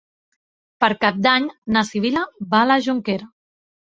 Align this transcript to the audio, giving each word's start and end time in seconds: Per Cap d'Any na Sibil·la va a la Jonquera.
Per 0.83 0.87
Cap 1.03 1.19
d'Any 1.25 1.45
na 1.75 1.83
Sibil·la 1.89 2.23
va 2.55 2.63
a 2.65 2.67
la 2.71 2.79
Jonquera. 2.87 3.29